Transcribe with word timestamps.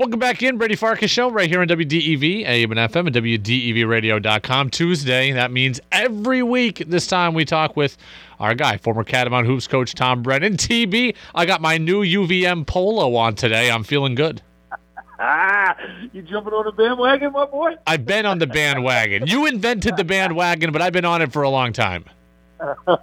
Welcome 0.00 0.18
back 0.18 0.42
in, 0.42 0.56
Brady 0.56 0.76
Farkas 0.76 1.10
Show, 1.10 1.30
right 1.30 1.46
here 1.46 1.60
on 1.60 1.68
WDEV, 1.68 2.46
AM 2.46 2.72
and 2.72 2.80
FM, 2.90 3.08
and 3.08 3.14
WDEVradio.com. 3.14 4.70
Tuesday, 4.70 5.30
that 5.32 5.52
means 5.52 5.78
every 5.92 6.42
week 6.42 6.82
this 6.86 7.06
time 7.06 7.34
we 7.34 7.44
talk 7.44 7.76
with 7.76 7.98
our 8.38 8.54
guy, 8.54 8.78
former 8.78 9.04
Catamount 9.04 9.44
Hoops 9.44 9.66
coach 9.66 9.92
Tom 9.94 10.22
Brennan. 10.22 10.56
TB, 10.56 11.14
I 11.34 11.44
got 11.44 11.60
my 11.60 11.76
new 11.76 12.02
UVM 12.02 12.66
polo 12.66 13.14
on 13.14 13.34
today. 13.34 13.70
I'm 13.70 13.84
feeling 13.84 14.14
good. 14.14 14.40
Ah, 15.22 15.76
you 16.14 16.22
jumping 16.22 16.54
on 16.54 16.64
the 16.64 16.72
bandwagon, 16.72 17.32
my 17.32 17.44
boy? 17.44 17.74
I've 17.86 18.06
been 18.06 18.24
on 18.24 18.38
the 18.38 18.46
bandwagon. 18.46 19.26
You 19.26 19.44
invented 19.44 19.98
the 19.98 20.04
bandwagon, 20.04 20.72
but 20.72 20.80
I've 20.80 20.94
been 20.94 21.04
on 21.04 21.20
it 21.20 21.30
for 21.30 21.42
a 21.42 21.50
long 21.50 21.74
time. 21.74 22.06
uh, 22.58 22.96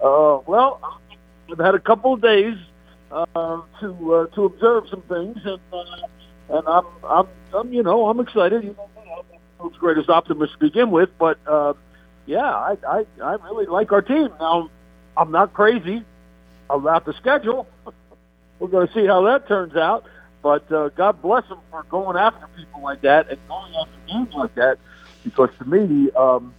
well, 0.00 0.80
I've 1.52 1.58
had 1.58 1.74
a 1.74 1.80
couple 1.80 2.14
of 2.14 2.22
days 2.22 2.56
uh, 3.10 3.60
to 3.80 4.14
uh, 4.14 4.26
to 4.34 4.44
observe 4.44 4.88
some 4.88 5.02
things, 5.02 5.38
and 5.44 5.60
uh, 5.72 5.84
and 6.50 6.68
I'm, 6.68 6.86
I'm 7.04 7.26
I'm 7.54 7.72
you 7.72 7.82
know 7.82 8.08
I'm 8.08 8.20
excited. 8.20 8.64
You 8.64 8.76
know, 8.76 9.24
I'm 9.60 9.70
the 9.70 9.78
greatest 9.78 10.08
optimist 10.08 10.54
to 10.54 10.58
begin 10.58 10.90
with, 10.90 11.10
but 11.18 11.38
uh, 11.46 11.74
yeah, 12.26 12.44
I, 12.44 12.76
I 12.86 13.04
I 13.22 13.32
really 13.44 13.66
like 13.66 13.92
our 13.92 14.02
team. 14.02 14.28
Now, 14.38 14.70
I'm 15.16 15.30
not 15.30 15.52
crazy 15.52 16.04
about 16.68 17.04
the 17.04 17.12
schedule. 17.14 17.66
We're 18.58 18.68
going 18.68 18.86
to 18.86 18.94
see 18.94 19.06
how 19.06 19.22
that 19.22 19.48
turns 19.48 19.74
out. 19.74 20.04
But 20.42 20.70
uh, 20.72 20.88
God 20.90 21.20
bless 21.20 21.46
them 21.48 21.58
for 21.70 21.82
going 21.84 22.16
after 22.16 22.46
people 22.56 22.82
like 22.82 23.02
that 23.02 23.28
and 23.30 23.38
going 23.48 23.74
after 23.74 23.92
games 24.06 24.34
like 24.34 24.54
that, 24.54 24.78
because 25.22 25.50
to 25.58 25.64
me, 25.66 26.10
um, 26.12 26.54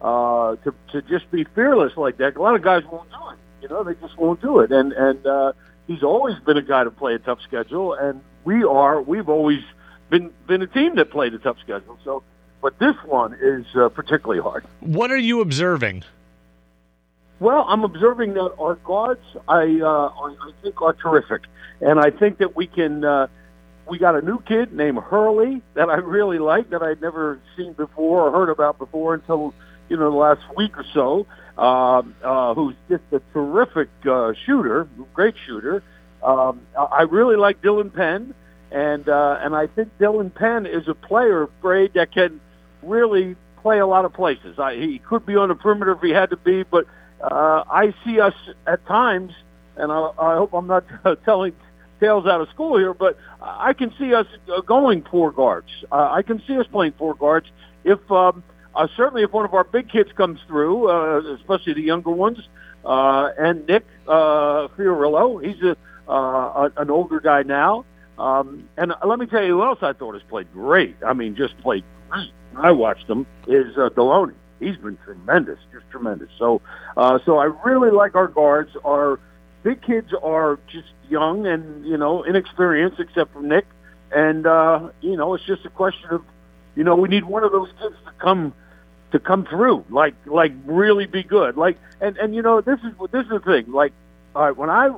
uh, 0.00 0.56
to 0.56 0.74
to 0.92 1.02
just 1.02 1.28
be 1.32 1.44
fearless 1.54 1.96
like 1.96 2.18
that, 2.18 2.36
a 2.36 2.42
lot 2.42 2.54
of 2.54 2.62
guys 2.62 2.84
won't 2.84 3.10
do 3.10 3.16
it. 3.30 3.38
You 3.62 3.68
know, 3.68 3.82
they 3.82 3.94
just 3.94 4.16
won't 4.16 4.40
do 4.40 4.60
it. 4.60 4.70
And 4.70 4.92
and 4.92 5.26
uh, 5.26 5.52
he's 5.86 6.02
always 6.02 6.38
been 6.40 6.56
a 6.56 6.62
guy 6.62 6.84
to 6.84 6.90
play 6.90 7.14
a 7.14 7.18
tough 7.18 7.40
schedule, 7.42 7.94
and 7.94 8.20
we 8.44 8.64
are. 8.64 9.00
We've 9.00 9.28
always 9.28 9.60
been 10.10 10.32
been 10.46 10.62
a 10.62 10.66
team 10.66 10.96
that 10.96 11.10
played 11.10 11.34
a 11.34 11.38
tough 11.38 11.58
schedule. 11.60 11.98
So, 12.04 12.22
but 12.62 12.78
this 12.78 12.96
one 13.04 13.36
is 13.40 13.66
uh, 13.74 13.88
particularly 13.88 14.42
hard. 14.42 14.64
What 14.80 15.10
are 15.10 15.18
you 15.18 15.40
observing? 15.40 16.04
Well, 17.40 17.64
I'm 17.68 17.82
observing 17.84 18.34
that 18.34 18.54
our 18.58 18.76
guards, 18.76 19.24
I 19.48 19.80
uh, 19.80 20.08
I 20.08 20.50
think, 20.62 20.80
are 20.80 20.92
terrific, 20.92 21.42
and 21.80 21.98
I 22.00 22.10
think 22.10 22.38
that 22.38 22.56
we 22.56 22.66
can. 22.66 23.04
Uh, 23.04 23.26
we 23.86 23.98
got 23.98 24.14
a 24.14 24.22
new 24.22 24.40
kid 24.40 24.72
named 24.72 24.98
Hurley 24.98 25.60
that 25.74 25.90
I 25.90 25.96
really 25.96 26.38
like 26.38 26.70
that 26.70 26.82
I'd 26.82 27.02
never 27.02 27.38
seen 27.54 27.74
before 27.74 28.26
or 28.26 28.32
heard 28.32 28.48
about 28.48 28.78
before 28.78 29.12
until 29.12 29.52
you 29.90 29.96
know 29.98 30.10
the 30.10 30.16
last 30.16 30.42
week 30.56 30.78
or 30.78 30.84
so. 30.94 31.26
Uh, 31.56 32.02
uh, 32.24 32.52
who's 32.54 32.74
just 32.88 33.04
a 33.12 33.20
terrific 33.32 33.88
uh, 34.10 34.32
shooter, 34.44 34.88
great 35.12 35.36
shooter. 35.46 35.84
Um, 36.20 36.62
I 36.76 37.02
really 37.02 37.36
like 37.36 37.62
Dylan 37.62 37.94
Penn, 37.94 38.34
and 38.72 39.08
uh, 39.08 39.38
and 39.40 39.54
I 39.54 39.68
think 39.68 39.96
Dylan 40.00 40.34
Penn 40.34 40.66
is 40.66 40.88
a 40.88 40.94
player, 40.94 41.48
Braid, 41.62 41.94
that 41.94 42.10
can 42.12 42.40
really 42.82 43.36
play 43.62 43.78
a 43.78 43.86
lot 43.86 44.04
of 44.04 44.12
places. 44.12 44.58
I, 44.58 44.74
he 44.74 44.98
could 44.98 45.24
be 45.24 45.36
on 45.36 45.48
the 45.48 45.54
perimeter 45.54 45.92
if 45.92 46.00
he 46.00 46.10
had 46.10 46.30
to 46.30 46.36
be, 46.36 46.64
but 46.64 46.86
uh, 47.20 47.62
I 47.70 47.94
see 48.04 48.18
us 48.20 48.34
at 48.66 48.84
times, 48.86 49.32
and 49.76 49.92
I, 49.92 50.10
I 50.18 50.34
hope 50.34 50.54
I'm 50.54 50.66
not 50.66 50.84
telling 51.24 51.52
tales 52.00 52.26
out 52.26 52.40
of 52.40 52.48
school 52.48 52.78
here, 52.78 52.94
but 52.94 53.16
I 53.40 53.74
can 53.74 53.94
see 53.96 54.12
us 54.12 54.26
going 54.66 55.04
four 55.10 55.30
guards. 55.30 55.68
Uh, 55.92 56.08
I 56.10 56.22
can 56.22 56.42
see 56.46 56.58
us 56.58 56.66
playing 56.66 56.94
four 56.98 57.14
guards 57.14 57.46
if 57.84 58.10
um, 58.10 58.42
uh, 58.74 58.88
certainly 58.96 59.22
if 59.22 59.32
one 59.32 59.44
of 59.44 59.54
our 59.54 59.64
big 59.64 59.90
kids 59.90 60.10
comes 60.12 60.40
through, 60.46 60.88
uh, 60.90 61.34
especially 61.34 61.74
the 61.74 61.82
younger 61.82 62.10
ones, 62.10 62.38
uh, 62.84 63.30
and 63.38 63.66
Nick 63.66 63.86
uh, 64.06 64.68
Fiorillo, 64.76 65.44
he's 65.44 65.62
a, 65.62 65.76
uh, 66.10 66.68
an 66.76 66.90
older 66.90 67.20
guy 67.20 67.42
now. 67.42 67.84
Um, 68.18 68.68
and 68.76 68.94
let 69.04 69.18
me 69.18 69.26
tell 69.26 69.42
you 69.42 69.54
who 69.54 69.64
else 69.64 69.78
I 69.82 69.92
thought 69.92 70.14
has 70.14 70.22
played 70.22 70.52
great. 70.52 70.96
I 71.04 71.14
mean, 71.14 71.34
just 71.34 71.58
played 71.58 71.84
great. 72.08 72.30
I 72.56 72.70
watched 72.70 73.08
him 73.08 73.26
is 73.48 73.76
uh, 73.76 73.88
Deloney 73.90 74.34
he's 74.64 74.76
been 74.76 74.98
tremendous, 75.04 75.58
just 75.72 75.88
tremendous. 75.90 76.28
So, 76.38 76.60
uh, 76.96 77.18
so 77.24 77.38
I 77.38 77.44
really 77.64 77.90
like 77.90 78.14
our 78.14 78.28
guards. 78.28 78.70
Our 78.84 79.20
big 79.62 79.82
kids 79.82 80.12
are 80.22 80.58
just 80.68 80.88
young 81.08 81.46
and 81.46 81.84
you 81.84 81.96
know 81.96 82.22
inexperienced, 82.22 83.00
except 83.00 83.32
for 83.32 83.42
Nick. 83.42 83.66
And 84.14 84.46
uh, 84.46 84.90
you 85.00 85.16
know, 85.16 85.34
it's 85.34 85.44
just 85.44 85.64
a 85.64 85.70
question 85.70 86.10
of, 86.10 86.22
you 86.76 86.84
know, 86.84 86.96
we 86.96 87.08
need 87.08 87.24
one 87.24 87.44
of 87.44 87.52
those 87.52 87.68
kids 87.80 87.96
to 88.06 88.12
come 88.18 88.54
to 89.14 89.18
come 89.20 89.46
through, 89.46 89.84
like 89.90 90.14
like 90.26 90.52
really 90.66 91.06
be 91.06 91.22
good. 91.22 91.56
Like, 91.56 91.78
and 92.00 92.16
and 92.18 92.34
you 92.34 92.42
know, 92.42 92.60
this 92.60 92.78
is 92.80 92.92
this 93.10 93.24
is 93.24 93.30
the 93.30 93.40
thing. 93.40 93.72
Like, 93.72 93.92
all 94.36 94.42
right, 94.42 94.56
when 94.56 94.70
I 94.70 94.94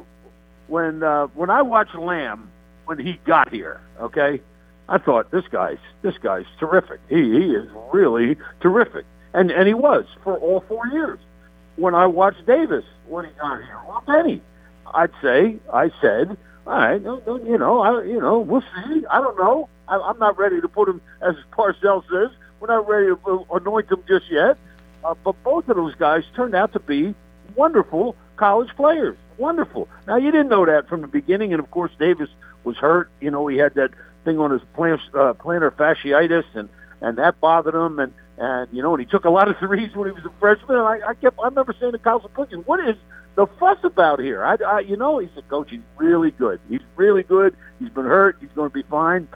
when 0.67 1.03
uh, 1.03 1.29
when 1.29 1.51
I 1.51 1.63
watched 1.63 1.95
Lamb 1.95 2.51
when 2.87 2.99
he 2.99 3.21
got 3.25 3.53
here, 3.53 3.81
okay. 4.01 4.41
I 4.89 4.99
thought 4.99 5.33
this 5.33 5.43
guy's 5.51 5.79
this 6.03 6.17
guy's 6.19 6.45
terrific. 6.61 7.01
He 7.09 7.17
he 7.17 7.51
is 7.51 7.69
really 7.93 8.37
terrific 8.61 9.05
and 9.37 9.51
and 9.51 9.69
he 9.69 9.75
was 9.75 10.07
for 10.25 10.37
all 10.39 10.65
four 10.67 10.87
years. 10.89 11.21
When 11.77 11.95
I 11.95 12.07
watched 12.07 12.47
Davis 12.47 12.85
when 13.07 13.27
he 13.27 13.31
got 13.33 13.63
here, 13.63 13.79
or 13.87 14.01
Penny, 14.01 14.41
I'd 14.95 15.11
say 15.23 15.59
I 15.73 15.91
said, 16.01 16.37
all 16.67 16.73
right, 16.73 17.01
no, 17.01 17.23
no, 17.27 17.37
you 17.45 17.59
know, 17.59 17.81
I, 17.81 18.03
you 18.03 18.19
know, 18.19 18.39
we'll 18.39 18.63
see. 18.63 19.05
I 19.11 19.21
don't 19.21 19.39
know. 19.39 19.69
I, 19.87 19.99
I'm 19.99 20.19
not 20.19 20.39
ready 20.39 20.61
to 20.61 20.69
put 20.69 20.89
him 20.89 21.01
as 21.21 21.35
Parcells 21.53 22.05
says. 22.11 22.31
We're 22.61 22.69
not 22.69 22.89
ready 22.89 23.07
to 23.07 23.47
anoint 23.53 23.91
him 23.91 24.03
just 24.09 24.31
yet. 24.31 24.57
Uh, 25.05 25.15
but 25.23 25.41
both 25.45 25.69
of 25.69 25.77
those 25.77 25.95
guys 25.95 26.25
turned 26.35 26.55
out 26.55 26.73
to 26.73 26.81
be 26.81 27.15
wonderful 27.55 28.17
college 28.37 28.71
players. 28.77 29.17
Wonderful. 29.39 29.89
Now 30.07 30.17
you 30.17 30.31
didn't 30.31 30.49
know 30.49 30.67
that 30.67 30.89
from 30.89 31.03
the 31.03 31.07
beginning, 31.07 31.53
and 31.53 31.61
of 31.61 31.71
course 31.71 31.93
Davis 31.99 32.29
was 32.65 32.77
hurt. 32.77 33.11
You 33.21 33.31
know, 33.31 33.47
he 33.47 33.57
had 33.59 33.75
that 33.75 33.91
thing 34.25 34.39
on 34.39 34.51
his 34.51 34.63
plantar, 34.77 35.01
uh, 35.15 35.35
plantar 35.35 35.71
fasciitis, 35.71 36.45
and 36.55 36.69
and 37.01 37.19
that 37.19 37.39
bothered 37.41 37.75
him. 37.75 37.99
And 37.99 38.13
and 38.39 38.69
you 38.73 38.83
know, 38.83 38.95
and 38.95 39.01
he 39.01 39.07
took 39.07 39.25
a 39.25 39.31
lot 39.31 39.49
of 39.49 39.59
threes 39.59 39.95
when 39.95 40.09
he 40.09 40.13
was 40.13 40.25
a 40.25 40.33
freshman. 40.41 40.79
And 40.79 40.87
I, 40.87 41.11
I 41.11 41.15
kept, 41.15 41.39
I 41.39 41.49
remember 41.49 41.75
saying 41.79 41.93
to 41.93 41.99
Kyle 41.99 42.21
Pickin, 42.21 42.61
"What 42.61 42.81
is 42.89 42.97
the 43.35 43.47
fuss 43.59 43.79
about 43.85 44.21
here?" 44.21 44.45
I, 44.45 44.57
I, 44.67 44.81
you 44.81 44.97
know, 44.97 45.19
he 45.19 45.29
said, 45.35 45.49
"Coach, 45.49 45.71
he's 45.71 45.81
really 45.97 46.31
good. 46.31 46.59
He's 46.69 46.83
really 46.97 47.23
good. 47.23 47.55
He's 47.79 47.91
been 47.91 48.07
hurt. 48.07 48.39
He's 48.41 48.51
going 48.55 48.71
to 48.71 48.75
be 48.75 48.83
fine." 48.83 49.29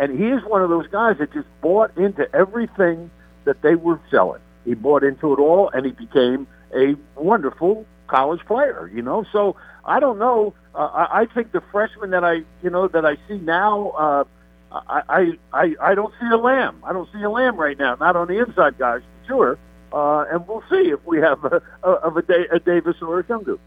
And 0.00 0.18
he 0.18 0.28
is 0.28 0.42
one 0.44 0.62
of 0.62 0.70
those 0.70 0.86
guys 0.88 1.18
that 1.18 1.32
just 1.32 1.48
bought 1.60 1.96
into 1.96 2.32
everything 2.34 3.10
that 3.44 3.62
they 3.62 3.74
were 3.74 4.00
selling. 4.10 4.40
He 4.64 4.74
bought 4.74 5.02
into 5.02 5.32
it 5.32 5.38
all, 5.38 5.70
and 5.70 5.86
he 5.86 5.92
became 5.92 6.46
a 6.74 6.94
wonderful 7.16 7.86
college 8.06 8.40
player. 8.46 8.90
You 8.92 9.02
know, 9.02 9.24
so 9.32 9.56
I 9.84 10.00
don't 10.00 10.18
know. 10.18 10.54
Uh, 10.74 10.78
I, 10.78 11.20
I 11.22 11.26
think 11.26 11.52
the 11.52 11.62
freshman 11.72 12.10
that 12.10 12.24
I, 12.24 12.42
you 12.62 12.70
know, 12.70 12.88
that 12.88 13.04
I 13.04 13.16
see 13.28 13.38
now. 13.38 13.90
Uh, 13.90 14.24
I, 14.70 15.32
I, 15.52 15.74
I 15.80 15.94
don't 15.94 16.12
see 16.20 16.26
a 16.30 16.36
lamb. 16.36 16.82
I 16.84 16.92
don't 16.92 17.08
see 17.10 17.22
a 17.22 17.30
lamb 17.30 17.56
right 17.56 17.78
now. 17.78 17.94
Not 17.94 18.16
on 18.16 18.28
the 18.28 18.38
inside 18.38 18.76
guys, 18.78 19.00
for 19.22 19.26
sure. 19.26 19.58
Uh, 19.92 20.26
and 20.30 20.46
we'll 20.46 20.62
see 20.70 20.90
if 20.90 21.02
we 21.06 21.18
have 21.20 21.42
a, 21.44 21.62
a, 21.82 21.90
of 21.90 22.18
a, 22.18 22.22
a 22.52 22.60
Davis 22.60 22.96
or 23.00 23.20
a 23.20 23.24
Shungu. 23.24 23.58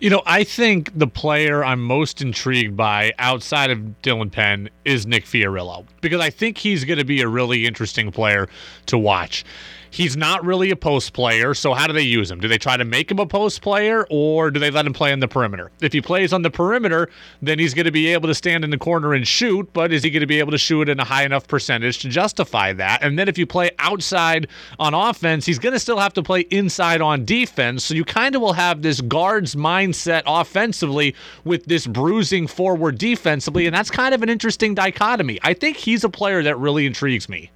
You 0.00 0.10
know, 0.10 0.22
I 0.26 0.42
think 0.42 0.90
the 0.98 1.06
player 1.06 1.64
I'm 1.64 1.80
most 1.80 2.20
intrigued 2.20 2.76
by 2.76 3.12
outside 3.18 3.70
of 3.70 3.78
Dylan 4.02 4.32
Penn 4.32 4.68
is 4.84 5.06
Nick 5.06 5.24
Fiorillo 5.24 5.86
because 6.00 6.20
I 6.20 6.30
think 6.30 6.58
he's 6.58 6.84
going 6.84 6.98
to 6.98 7.04
be 7.04 7.20
a 7.20 7.28
really 7.28 7.66
interesting 7.66 8.10
player 8.10 8.48
to 8.86 8.98
watch. 8.98 9.44
He's 9.92 10.16
not 10.16 10.42
really 10.42 10.70
a 10.70 10.76
post 10.76 11.12
player, 11.12 11.52
so 11.52 11.74
how 11.74 11.86
do 11.86 11.92
they 11.92 12.00
use 12.00 12.30
him? 12.30 12.40
Do 12.40 12.48
they 12.48 12.56
try 12.56 12.78
to 12.78 12.84
make 12.84 13.10
him 13.10 13.18
a 13.18 13.26
post 13.26 13.60
player 13.60 14.06
or 14.08 14.50
do 14.50 14.58
they 14.58 14.70
let 14.70 14.86
him 14.86 14.94
play 14.94 15.12
on 15.12 15.20
the 15.20 15.28
perimeter? 15.28 15.70
If 15.82 15.92
he 15.92 16.00
plays 16.00 16.32
on 16.32 16.40
the 16.40 16.50
perimeter, 16.50 17.10
then 17.42 17.58
he's 17.58 17.74
going 17.74 17.84
to 17.84 17.92
be 17.92 18.06
able 18.06 18.26
to 18.28 18.34
stand 18.34 18.64
in 18.64 18.70
the 18.70 18.78
corner 18.78 19.12
and 19.12 19.28
shoot, 19.28 19.70
but 19.74 19.92
is 19.92 20.02
he 20.02 20.08
going 20.08 20.22
to 20.22 20.26
be 20.26 20.38
able 20.38 20.50
to 20.52 20.56
shoot 20.56 20.88
in 20.88 20.98
a 20.98 21.04
high 21.04 21.24
enough 21.24 21.46
percentage 21.46 21.98
to 21.98 22.08
justify 22.08 22.72
that? 22.72 23.02
And 23.02 23.18
then 23.18 23.28
if 23.28 23.36
you 23.36 23.46
play 23.46 23.70
outside 23.78 24.48
on 24.78 24.94
offense, 24.94 25.44
he's 25.44 25.58
going 25.58 25.74
to 25.74 25.78
still 25.78 25.98
have 25.98 26.14
to 26.14 26.22
play 26.22 26.40
inside 26.50 27.02
on 27.02 27.26
defense, 27.26 27.84
so 27.84 27.92
you 27.92 28.06
kind 28.06 28.34
of 28.34 28.40
will 28.40 28.54
have 28.54 28.80
this 28.80 29.02
guard's 29.02 29.51
mindset 29.54 30.22
offensively 30.26 31.14
with 31.44 31.66
this 31.66 31.86
bruising 31.86 32.46
forward 32.46 32.98
defensively, 32.98 33.66
and 33.66 33.74
that's 33.74 33.90
kind 33.90 34.14
of 34.14 34.22
an 34.22 34.28
interesting 34.28 34.74
dichotomy. 34.74 35.38
I 35.42 35.54
think 35.54 35.76
he's 35.76 36.04
a 36.04 36.08
player 36.08 36.42
that 36.42 36.58
really 36.58 36.86
intrigues 36.86 37.28
me. 37.28 37.50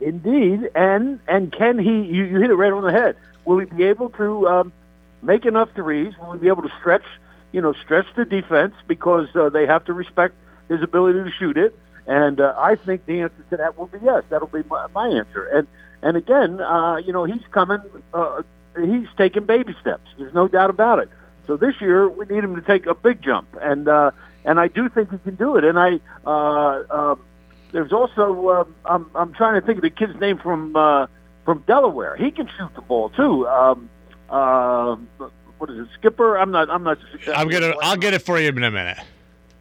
Indeed, 0.00 0.70
and 0.74 1.20
and 1.26 1.52
can 1.52 1.78
he? 1.78 2.02
You, 2.02 2.24
you 2.24 2.40
hit 2.40 2.50
it 2.50 2.54
right 2.54 2.72
on 2.72 2.82
the 2.82 2.92
head. 2.92 3.16
Will 3.44 3.58
he 3.58 3.66
be 3.66 3.84
able 3.84 4.10
to 4.10 4.46
um, 4.46 4.72
make 5.22 5.46
enough 5.46 5.70
threes? 5.74 6.12
Will 6.20 6.32
he 6.32 6.38
be 6.38 6.48
able 6.48 6.62
to 6.62 6.72
stretch? 6.78 7.04
You 7.52 7.62
know, 7.62 7.72
stretch 7.72 8.06
the 8.14 8.24
defense 8.24 8.74
because 8.86 9.28
uh, 9.34 9.48
they 9.48 9.66
have 9.66 9.84
to 9.86 9.94
respect 9.94 10.34
his 10.68 10.82
ability 10.82 11.24
to 11.24 11.30
shoot 11.30 11.56
it. 11.56 11.78
And 12.06 12.40
uh, 12.40 12.54
I 12.56 12.76
think 12.76 13.06
the 13.06 13.20
answer 13.20 13.44
to 13.50 13.56
that 13.56 13.78
will 13.78 13.86
be 13.86 13.98
yes. 14.02 14.24
That'll 14.28 14.48
be 14.48 14.62
my, 14.64 14.86
my 14.94 15.08
answer. 15.08 15.46
And 15.46 15.66
and 16.02 16.16
again, 16.16 16.60
uh, 16.60 16.96
you 16.96 17.12
know, 17.12 17.24
he's 17.24 17.42
coming. 17.50 17.80
Uh, 18.12 18.42
he's 18.76 19.08
taking 19.16 19.44
baby 19.44 19.74
steps. 19.80 20.08
There's 20.18 20.34
no 20.34 20.48
doubt 20.48 20.70
about 20.70 20.98
it. 20.98 21.08
So 21.46 21.56
this 21.56 21.80
year 21.80 22.08
we 22.08 22.26
need 22.26 22.42
him 22.42 22.56
to 22.56 22.62
take 22.62 22.86
a 22.86 22.94
big 22.94 23.22
jump, 23.22 23.48
and 23.60 23.88
uh, 23.88 24.10
and 24.44 24.58
I 24.58 24.68
do 24.68 24.88
think 24.88 25.10
he 25.10 25.18
can 25.18 25.34
do 25.34 25.56
it. 25.56 25.64
And 25.64 25.78
I. 25.78 26.00
Uh, 26.26 26.82
uh, 26.90 27.16
there's 27.72 27.92
also 27.92 28.48
uh, 28.48 28.64
I'm 28.84 29.10
I'm 29.14 29.34
trying 29.34 29.60
to 29.60 29.66
think 29.66 29.78
of 29.78 29.82
the 29.82 29.90
kid's 29.90 30.18
name 30.20 30.38
from 30.38 30.74
uh, 30.76 31.08
from 31.44 31.62
Delaware. 31.66 32.16
He 32.16 32.30
can 32.30 32.48
shoot 32.56 32.74
the 32.74 32.80
ball 32.80 33.10
too. 33.10 33.46
Um, 33.46 33.90
uh, 34.30 34.96
what 35.58 35.70
is 35.70 35.80
it, 35.80 35.88
Skipper? 35.98 36.38
I'm 36.38 36.50
not. 36.50 36.70
I'm 36.70 36.82
not. 36.82 36.98
I'm 37.34 37.48
gonna. 37.48 37.74
I'll 37.82 37.96
get 37.96 38.14
it 38.14 38.22
for 38.22 38.38
you 38.38 38.48
in 38.48 38.62
a 38.62 38.70
minute. 38.70 38.98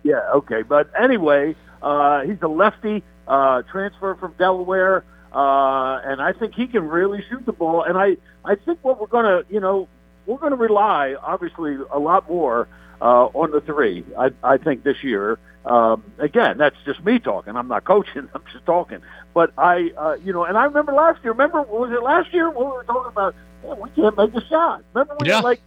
Yeah, 0.04 0.22
okay. 0.36 0.62
But 0.62 0.92
anyway, 0.98 1.56
uh, 1.82 2.22
he's 2.22 2.42
a 2.42 2.48
lefty, 2.48 3.04
uh, 3.28 3.64
transfer 3.64 4.16
from 4.16 4.34
Delaware, 4.38 5.04
uh, 5.36 6.00
and 6.06 6.22
I 6.22 6.32
think 6.32 6.54
he 6.54 6.66
can 6.66 6.88
really 6.88 7.22
shoot 7.30 7.46
the 7.46 7.52
ball. 7.52 7.84
And 7.84 7.98
I, 7.98 8.16
I 8.46 8.56
think 8.56 8.80
what 8.84 9.02
we're 9.02 9.08
going 9.08 9.26
to, 9.26 9.54
you 9.54 9.60
know, 9.60 9.90
we're 10.26 10.38
going 10.38 10.52
to 10.52 10.58
rely, 10.58 11.16
obviously, 11.22 11.76
a 11.92 12.00
lot 12.00 12.30
more 12.30 12.70
uh, 13.02 13.26
on 13.26 13.52
the 13.52 13.60
three, 13.60 14.06
I, 14.18 14.32
I 14.42 14.58
think, 14.58 14.84
this 14.84 15.04
year. 15.04 15.38
Um, 15.66 16.04
again, 16.20 16.58
that's 16.58 16.78
just 16.86 17.04
me 17.04 17.20
talking. 17.20 17.58
I'm 17.58 17.68
not 17.68 17.84
coaching. 17.84 18.30
I'm 18.34 18.44
just 18.54 18.66
talking. 18.66 19.02
But 19.34 19.52
I, 19.58 19.92
uh, 19.98 20.16
you 20.24 20.32
know, 20.32 20.46
and 20.46 20.58
I 20.58 20.64
remember 20.64 20.94
last 20.94 21.22
year. 21.22 21.34
Remember, 21.34 21.64
was 21.64 21.92
it 21.92 22.02
last 22.02 22.34
year 22.34 22.50
when 22.50 22.68
we 22.68 22.72
were 22.72 22.86
talking 22.86 23.12
about, 23.12 23.36
man, 23.62 23.78
we 23.82 23.90
can't 23.90 24.16
make 24.16 24.34
a 24.34 24.48
shot. 24.48 24.84
Remember, 24.94 25.18
we 25.20 25.28
yeah. 25.28 25.40
like, 25.42 25.60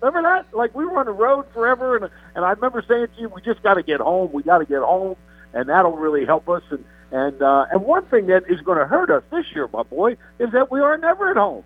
remember 0.00 0.22
that? 0.22 0.56
Like 0.56 0.76
we 0.76 0.84
were 0.84 0.98
on 0.98 1.06
the 1.06 1.12
road 1.12 1.46
forever, 1.52 1.96
and 1.96 2.08
and 2.36 2.44
I 2.44 2.50
remember 2.50 2.84
saying 2.86 3.08
to 3.16 3.20
you, 3.20 3.28
we 3.30 3.42
just 3.42 3.64
got 3.64 3.74
to 3.74 3.82
get 3.82 3.98
home. 3.98 4.30
We 4.32 4.44
got 4.44 4.58
to 4.58 4.64
get 4.64 4.82
home, 4.82 5.16
and 5.52 5.68
that'll 5.68 5.96
really 5.96 6.24
help 6.24 6.48
us. 6.48 6.62
And 6.70 6.84
and 7.12 7.40
uh, 7.42 7.66
and 7.70 7.84
one 7.84 8.04
thing 8.06 8.26
that 8.26 8.44
is 8.48 8.60
going 8.62 8.78
to 8.78 8.86
hurt 8.86 9.10
us 9.10 9.22
this 9.30 9.44
year, 9.54 9.68
my 9.72 9.82
boy, 9.82 10.16
is 10.38 10.50
that 10.52 10.70
we 10.70 10.80
are 10.80 10.96
never 10.98 11.30
at 11.30 11.36
home, 11.36 11.64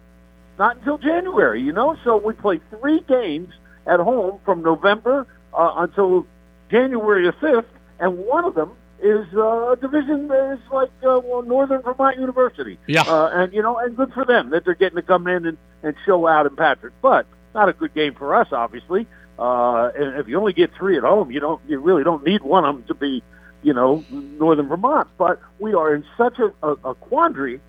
not 0.58 0.76
until 0.76 0.98
January. 0.98 1.62
You 1.62 1.72
know, 1.72 1.96
so 2.04 2.16
we 2.16 2.34
play 2.34 2.60
three 2.78 3.00
games 3.00 3.52
at 3.86 4.00
home 4.00 4.40
from 4.44 4.62
November 4.62 5.26
uh, 5.54 5.72
until 5.76 6.26
January 6.70 7.26
the 7.26 7.32
fifth, 7.32 7.70
and 8.00 8.18
one 8.18 8.44
of 8.44 8.54
them 8.54 8.72
is 9.00 9.26
uh, 9.34 9.70
a 9.72 9.76
division 9.76 10.28
that 10.28 10.54
is 10.54 10.72
like 10.72 10.90
uh, 11.02 11.20
well, 11.22 11.42
Northern 11.42 11.82
Vermont 11.82 12.18
University. 12.18 12.78
Yeah. 12.86 13.02
Uh, 13.02 13.30
and 13.32 13.52
you 13.52 13.62
know, 13.62 13.78
and 13.78 13.96
good 13.96 14.12
for 14.12 14.24
them 14.24 14.50
that 14.50 14.64
they're 14.64 14.74
getting 14.74 14.96
to 14.96 15.02
come 15.02 15.26
in 15.28 15.46
and, 15.46 15.58
and 15.82 15.94
show 16.04 16.26
out 16.26 16.46
in 16.46 16.56
Patrick. 16.56 16.94
But 17.00 17.26
not 17.56 17.68
a 17.68 17.72
good 17.72 17.94
game 17.94 18.14
for 18.14 18.34
us, 18.34 18.48
obviously. 18.52 19.06
Uh, 19.38 19.90
and 19.96 20.18
if 20.20 20.28
you 20.28 20.38
only 20.38 20.52
get 20.52 20.72
three 20.74 20.96
at 20.96 21.02
home, 21.02 21.30
you 21.30 21.40
don't, 21.40 21.60
you 21.66 21.80
really 21.80 22.04
don't 22.04 22.24
need 22.24 22.42
one 22.42 22.64
of 22.64 22.76
them 22.76 22.84
to 22.84 22.94
be, 22.94 23.22
you 23.66 23.74
know, 23.74 24.04
Northern 24.10 24.68
Vermont. 24.68 25.08
But 25.18 25.40
we 25.58 25.74
are 25.74 25.92
in 25.92 26.04
such 26.16 26.38
a, 26.38 26.52
a, 26.62 26.72
a 26.90 26.94
quandary 26.94 27.60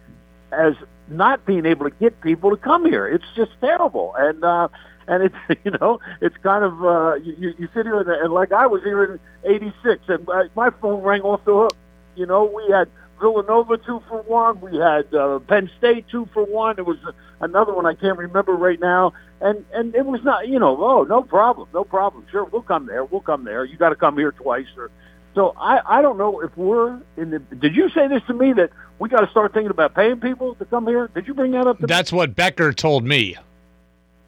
as 0.52 0.76
not 1.10 1.44
being 1.44 1.66
able 1.66 1.90
to 1.90 1.96
get 2.00 2.22
people 2.22 2.52
to 2.52 2.58
come 2.58 2.86
here. 2.86 3.08
It's 3.08 3.26
just 3.36 3.50
terrible. 3.60 4.14
And, 4.16 4.44
uh, 4.44 4.68
and 5.08 5.24
it's 5.24 5.36
you 5.66 5.72
know 5.72 6.00
it's 6.22 6.38
kind 6.44 6.64
of 6.64 6.86
uh, 6.86 7.16
you, 7.16 7.56
you 7.58 7.68
sit 7.74 7.88
here 7.88 8.00
and, 8.00 8.10
and 8.10 8.32
like 8.32 8.52
I 8.52 8.68
was 8.68 8.84
here 8.84 9.04
in 9.06 9.20
'86 9.44 10.04
and 10.08 10.30
my 10.56 10.70
phone 10.82 11.02
rang 11.02 11.22
off 11.22 11.44
the 11.46 11.54
hook. 11.54 11.76
You 12.16 12.28
know 12.28 12.44
we 12.44 12.72
had 12.72 12.90
Villanova 13.20 13.78
two 13.78 14.04
for 14.08 14.22
one, 14.22 14.62
we 14.62 14.78
had 14.78 15.12
uh, 15.16 15.40
Penn 15.40 15.72
State 15.80 16.06
two 16.12 16.30
for 16.32 16.44
one. 16.44 16.76
There 16.76 16.86
was 16.86 17.00
another 17.42 17.74
one 17.74 17.88
I 17.88 17.96
can't 17.96 18.20
remember 18.20 18.54
right 18.54 18.80
now, 18.80 19.14
and 19.42 19.66
and 19.74 19.96
it 19.96 20.06
was 20.06 20.24
not 20.24 20.48
you 20.48 20.60
know 20.60 20.78
oh 20.80 21.04
no 21.04 21.24
problem 21.24 21.68
no 21.74 21.84
problem 21.84 22.26
sure 22.32 22.44
we'll 22.44 22.62
come 22.62 22.86
there 22.86 23.06
we'll 23.06 23.22
come 23.22 23.46
there 23.46 23.66
you 23.66 23.78
got 23.78 23.90
to 23.90 23.96
come 23.96 24.18
here 24.18 24.32
twice 24.32 24.68
or 24.78 24.92
so 25.38 25.54
I 25.56 26.00
I 26.00 26.02
don't 26.02 26.18
know 26.18 26.42
if 26.42 26.58
we're 26.58 27.00
in 27.16 27.30
the. 27.30 27.38
Did 27.38 27.76
you 27.76 27.92
say 27.92 28.08
this 28.08 28.24
to 28.26 28.34
me 28.34 28.54
that 28.54 28.72
we 28.98 29.08
got 29.08 29.20
to 29.22 29.30
start 29.30 29.54
thinking 29.54 29.70
about 29.70 29.94
paying 29.94 30.20
people 30.20 30.56
to 30.56 30.66
come 30.66 30.88
here? 30.88 31.12
Did 31.14 31.28
you 31.28 31.36
bring 31.36 31.52
that 31.52 31.68
up? 31.68 31.78
That's 31.80 32.12
what 32.12 32.36
Becker 32.36 32.74
told 32.74 33.06
me. 33.06 33.36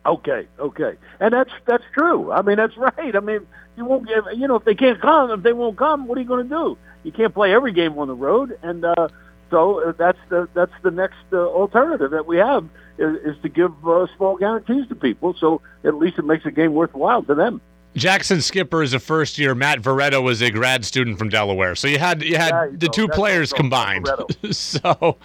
Okay, 0.06 0.48
okay, 0.60 0.98
and 1.20 1.34
that's 1.34 1.50
that's 1.66 1.84
true. 1.94 2.32
I 2.32 2.44
mean, 2.44 2.58
that's 2.58 2.78
right. 2.78 3.16
I 3.16 3.20
mean, 3.22 3.48
you 3.76 3.86
won't 3.86 4.08
give. 4.08 4.26
You 4.36 4.48
know, 4.48 4.58
if 4.58 4.66
they 4.66 4.76
can't 4.76 5.02
come, 5.02 5.32
if 5.32 5.42
they 5.42 5.52
won't 5.52 5.78
come, 5.78 6.08
what 6.08 6.16
are 6.20 6.22
you 6.22 6.28
going 6.28 6.48
to 6.48 6.50
do? 6.50 6.78
You 7.04 7.12
can't 7.12 7.34
play 7.34 7.54
every 7.54 7.74
game 7.74 7.98
on 7.98 8.08
the 8.08 8.14
road, 8.14 8.60
and 8.62 8.86
uh, 8.86 9.08
so 9.50 9.90
uh, 9.90 9.94
that's 9.98 10.20
the 10.30 10.48
that's 10.54 10.72
the 10.84 10.92
next 10.92 11.18
uh, 11.34 11.38
alternative 11.38 12.12
that 12.12 12.28
we 12.28 12.38
have 12.38 12.70
is, 13.00 13.36
is 13.36 13.42
to 13.42 13.50
give 13.50 13.72
uh, 13.88 14.06
small 14.16 14.38
guarantees 14.38 14.88
to 14.90 14.96
people. 14.96 15.36
So 15.40 15.62
at 15.84 15.96
least 15.96 16.20
it 16.20 16.26
makes 16.26 16.44
the 16.44 16.52
game 16.52 16.76
worthwhile 16.76 17.24
to 17.24 17.34
them. 17.34 17.62
Jackson 17.96 18.42
Skipper 18.42 18.84
is 18.84 18.94
a 18.94 19.00
first 19.00 19.38
year. 19.38 19.56
Matt 19.56 19.80
Veretto 19.80 20.22
was 20.22 20.42
a 20.42 20.52
grad 20.52 20.86
student 20.86 21.18
from 21.18 21.30
Delaware. 21.30 21.76
So 21.76 21.88
you 21.88 21.98
had 22.00 22.24
you 22.24 22.38
had 22.38 22.72
you 22.72 22.78
the 22.78 22.86
know, 22.86 22.92
two 22.92 23.08
that's 23.08 23.18
players 23.18 23.54
combined. 23.54 24.10
So 24.52 25.18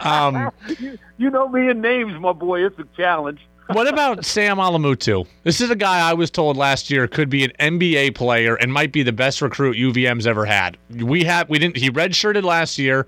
um, 0.00 0.50
you, 0.78 0.98
you 1.16 1.30
know 1.30 1.48
me 1.48 1.70
in 1.70 1.80
names, 1.80 2.18
my 2.20 2.32
boy. 2.32 2.64
It's 2.64 2.78
a 2.78 2.84
challenge. 2.96 3.40
what 3.72 3.86
about 3.86 4.24
Sam 4.24 4.56
Alamutu? 4.58 5.26
This 5.44 5.60
is 5.60 5.70
a 5.70 5.76
guy 5.76 6.08
I 6.08 6.14
was 6.14 6.30
told 6.30 6.56
last 6.56 6.90
year 6.90 7.06
could 7.06 7.28
be 7.28 7.44
an 7.44 7.52
NBA 7.60 8.14
player 8.14 8.54
and 8.56 8.72
might 8.72 8.92
be 8.92 9.02
the 9.02 9.12
best 9.12 9.42
recruit 9.42 9.76
UVM's 9.76 10.26
ever 10.26 10.44
had. 10.44 10.76
We 10.90 11.24
have 11.24 11.48
we 11.48 11.58
didn't 11.58 11.76
he 11.76 11.90
redshirted 11.90 12.44
last 12.44 12.78
year, 12.78 13.06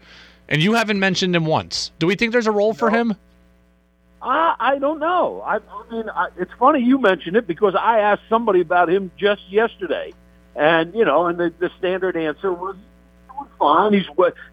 and 0.49 0.63
you 0.63 0.75
haven't 0.75 1.01
mentioned 1.01 1.35
him 1.35 1.47
once. 1.47 1.93
Do 1.99 2.07
we 2.07 2.15
think 2.15 2.33
there's 2.33 2.47
a 2.47 2.53
role 2.53 2.75
for 2.75 2.91
him? 2.91 3.15
I, 4.23 4.55
I 4.59 4.79
don't 4.79 4.99
know. 4.99 5.41
I, 5.41 5.57
I 5.57 5.91
mean, 5.91 6.09
I, 6.11 6.29
it's 6.39 6.53
funny 6.59 6.81
you 6.81 6.99
mentioned 6.99 7.37
it 7.37 7.47
because 7.47 7.75
I 7.75 8.01
asked 8.01 8.23
somebody 8.29 8.61
about 8.61 8.91
him 8.91 9.11
just 9.17 9.49
yesterday, 9.49 10.13
and 10.55 10.95
you 10.95 11.05
know, 11.05 11.27
and 11.27 11.39
the, 11.39 11.53
the 11.59 11.71
standard 11.79 12.17
answer 12.17 12.53
was, 12.53 12.77
"He 12.77 13.33
was 13.33 13.49
fine. 13.59 13.93
He's 13.95 14.07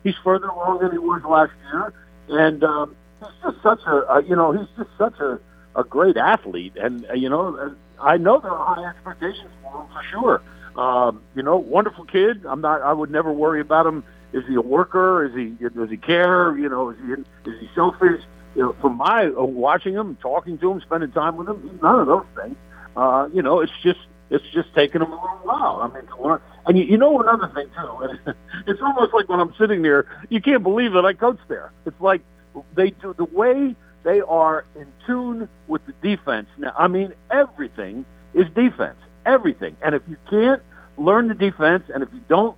he's 0.04 0.16
further 0.24 0.48
along 0.48 0.80
than 0.80 0.92
he 0.92 0.98
was 0.98 1.22
last 1.24 1.52
year, 1.72 1.94
and 2.30 2.64
um, 2.64 2.96
he's 3.20 3.30
just 3.44 3.62
such 3.62 3.82
a, 3.86 4.14
a 4.14 4.24
you 4.24 4.36
know, 4.36 4.54
he's 4.54 4.68
just 4.78 4.90
such 4.98 5.20
a, 5.20 5.40
a 5.76 5.84
great 5.84 6.16
athlete, 6.16 6.78
and 6.78 7.06
uh, 7.10 7.14
you 7.14 7.28
know, 7.30 7.76
I 8.00 8.18
know 8.18 8.40
there 8.40 8.52
are 8.52 8.76
high 8.76 8.90
expectations 8.90 9.50
for 9.62 9.82
him 9.82 9.88
for 9.92 10.04
sure. 10.04 10.42
Um, 10.82 11.22
you 11.36 11.44
know, 11.44 11.58
wonderful 11.58 12.06
kid. 12.06 12.46
I'm 12.46 12.62
not. 12.62 12.84
I 12.84 12.94
would 12.94 13.12
never 13.12 13.34
worry 13.34 13.60
about 13.60 13.86
him. 13.86 14.04
Is 14.32 14.46
he 14.48 14.56
a 14.56 14.62
worker? 14.62 15.26
Is 15.26 15.34
he 15.36 15.50
does 15.70 15.90
he 15.90 15.98
care? 15.98 16.56
You 16.58 16.70
know, 16.70 16.92
is 16.92 16.98
he 17.06 17.50
is 17.52 17.60
he 17.60 17.70
selfish? 17.76 18.22
You 18.58 18.64
know, 18.64 18.76
from 18.82 18.98
my 18.98 19.28
uh, 19.28 19.44
watching 19.44 19.94
him, 19.94 20.18
talking 20.20 20.58
to 20.58 20.72
him, 20.72 20.82
spending 20.82 21.12
time 21.12 21.38
with 21.38 21.48
him, 21.48 21.80
none 21.82 22.00
of 22.00 22.08
those 22.08 22.26
things. 22.36 22.56
Uh, 22.96 23.30
you 23.32 23.44
know, 23.44 23.60
it's 23.62 23.72
just 23.84 24.00
it's 24.32 24.44
just 24.52 24.74
taking 24.74 25.02
him 25.02 25.12
a 25.12 25.16
little 25.16 25.40
while. 25.44 25.80
I 25.84 25.94
mean, 25.94 26.08
to 26.08 26.22
learn. 26.22 26.42
And 26.66 26.76
you, 26.76 26.84
you 26.84 26.98
know 26.98 27.22
another 27.22 27.52
thing 27.54 27.68
too. 27.78 28.34
It's 28.66 28.82
almost 28.82 29.14
like 29.14 29.30
when 29.30 29.40
I'm 29.40 29.54
sitting 29.60 29.84
there, 29.84 30.08
you 30.30 30.42
can't 30.42 30.64
believe 30.64 30.94
that 30.94 31.06
I 31.06 31.14
coach 31.14 31.38
there. 31.48 31.72
It's 31.86 32.02
like 32.02 32.22
they 32.76 32.90
do 32.90 33.14
the 33.14 33.26
way 33.26 33.76
they 34.04 34.22
are 34.22 34.66
in 34.76 34.88
tune 35.06 35.48
with 35.68 35.84
the 35.86 35.94
defense. 36.02 36.48
Now, 36.58 36.74
I 36.78 36.88
mean, 36.88 37.14
everything 37.30 38.06
is 38.34 38.48
defense, 38.56 38.98
everything. 39.26 39.78
And 39.84 39.94
if 39.94 40.02
you 40.10 40.18
can't 40.30 40.62
learn 40.98 41.28
the 41.28 41.36
defense, 41.36 41.84
and 41.94 42.02
if 42.02 42.10
you 42.12 42.22
don't 42.28 42.58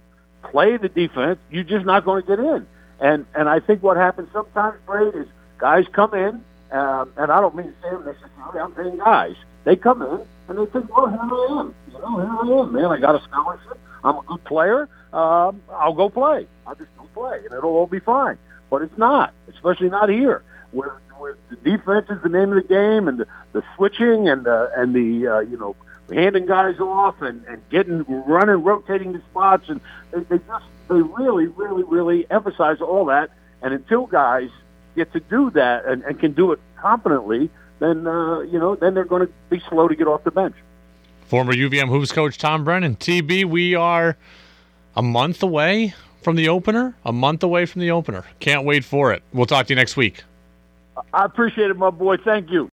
play 0.50 0.78
the 0.78 0.88
defense, 0.88 1.40
you're 1.52 1.66
just 1.66 1.86
not 1.86 2.06
going 2.06 2.24
to 2.24 2.28
get 2.28 2.40
in. 2.40 2.66
And 3.02 3.26
and 3.36 3.50
I 3.50 3.60
think 3.60 3.84
what 3.84 3.98
happens 3.98 4.30
sometimes, 4.32 4.80
Braid, 4.86 5.14
is 5.14 5.28
guys 5.60 5.86
come 5.92 6.14
in, 6.14 6.44
um, 6.72 7.12
and 7.18 7.32
I 7.32 7.40
don't 7.42 7.56
mean 7.56 7.74
Sam 7.82 8.06
necessarily. 8.06 8.60
I'm 8.60 8.76
saying 8.76 8.98
guys. 8.98 9.36
They 9.66 9.76
come 9.76 10.02
in 10.02 10.26
and 10.48 10.58
they 10.58 10.66
think, 10.72 10.96
well, 10.96 11.08
here 11.08 11.20
I 11.20 11.60
am. 11.60 11.76
You 11.92 12.00
know, 12.00 12.18
here 12.18 12.56
I 12.58 12.62
am, 12.62 12.74
man. 12.74 12.86
I 12.86 13.00
got 13.00 13.16
a 13.16 13.24
scholarship. 13.24 13.78
I'm 14.04 14.18
a 14.18 14.22
good 14.24 14.44
player. 14.46 14.90
Um, 15.14 15.62
I'll 15.72 15.94
go 15.94 16.10
play. 16.10 16.48
I'll 16.66 16.76
just 16.76 16.96
go 16.98 17.08
play, 17.14 17.38
and 17.38 17.54
it'll 17.54 17.72
all 17.72 17.88
be 17.88 18.00
fine. 18.00 18.38
But 18.70 18.82
it's 18.82 18.98
not, 18.98 19.34
especially 19.54 19.90
not 19.90 20.10
here, 20.10 20.44
where, 20.72 21.00
where 21.18 21.36
the 21.50 21.56
defense 21.58 22.10
is 22.10 22.22
the 22.24 22.30
name 22.30 22.54
of 22.54 22.62
the 22.62 22.68
game, 22.68 23.08
and 23.08 23.20
the, 23.20 23.28
the 23.52 23.64
switching 23.76 24.30
and 24.30 24.46
the 24.46 24.72
and 24.76 24.94
the 24.96 25.28
uh, 25.28 25.40
you 25.40 25.58
know 25.58 25.76
handing 26.12 26.46
guys 26.46 26.80
off 26.80 27.22
and, 27.22 27.44
and 27.46 27.62
getting 27.70 28.04
running, 28.08 28.64
rotating 28.64 29.14
the 29.14 29.22
spots, 29.32 29.70
and 29.70 29.82
they, 30.12 30.22
they 30.22 30.38
just 30.38 30.66
they 30.88 31.02
really, 31.02 31.48
really, 31.48 31.84
really 31.84 32.30
emphasize 32.32 32.82
all 32.82 33.06
that. 33.06 33.32
And 33.62 33.74
until 33.74 34.06
guys 34.06 34.50
get 34.96 35.12
to 35.14 35.20
do 35.20 35.50
that 35.52 35.86
and, 35.86 36.04
and 36.04 36.20
can 36.20 36.34
do 36.34 36.52
it 36.52 36.60
competently, 36.78 37.50
then 37.80 38.08
uh, 38.08 38.40
you 38.40 38.60
know 38.60 38.76
then 38.76 38.94
they're 38.94 39.06
going 39.06 39.26
to 39.26 39.34
be 39.50 39.62
slow 39.70 39.88
to 39.88 39.96
get 39.96 40.08
off 40.08 40.24
the 40.24 40.32
bench. 40.32 40.56
Former 41.28 41.54
UVM 41.54 41.90
hoops 41.90 42.12
coach 42.12 42.38
Tom 42.38 42.64
Brennan. 42.64 42.96
TB, 42.96 43.46
we 43.46 43.76
are 43.76 44.18
a 44.96 45.04
month 45.04 45.44
away 45.44 45.94
from 46.24 46.36
the 46.36 46.50
opener. 46.50 46.96
A 47.06 47.14
month 47.14 47.44
away 47.44 47.68
from 47.68 47.82
the 47.82 47.92
opener. 47.92 48.26
Can't 48.40 48.66
wait 48.66 48.84
for 48.84 49.14
it. 49.14 49.22
We'll 49.32 49.46
talk 49.46 49.68
to 49.68 49.74
you 49.74 49.76
next 49.76 49.96
week. 49.96 50.24
I 51.14 51.26
appreciate 51.26 51.70
it, 51.70 51.78
my 51.78 51.92
boy. 51.92 52.18
Thank 52.18 52.50
you. 52.50 52.68